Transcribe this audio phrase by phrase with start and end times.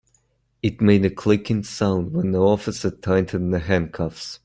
[0.63, 4.39] It made a clicking sound when the officer tightened the handcuffs.